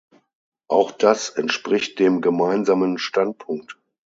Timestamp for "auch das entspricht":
0.67-1.99